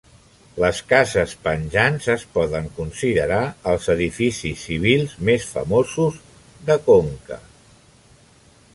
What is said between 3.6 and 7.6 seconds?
els edificis civils més famosos de Conca.